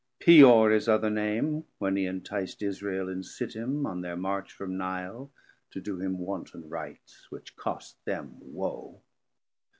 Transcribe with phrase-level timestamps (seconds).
[0.17, 5.31] Peor his other Name, when he entic'd Israel in Sittim on their march from Nile
[5.69, 9.03] To do him wanton rites, which cost them woe.